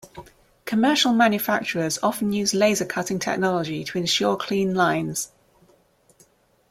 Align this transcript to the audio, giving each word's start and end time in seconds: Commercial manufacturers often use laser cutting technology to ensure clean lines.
Commercial 0.65 1.13
manufacturers 1.13 1.99
often 2.01 2.33
use 2.33 2.55
laser 2.55 2.85
cutting 2.85 3.19
technology 3.19 3.83
to 3.83 3.97
ensure 3.99 4.35
clean 4.35 4.73
lines. 4.73 5.29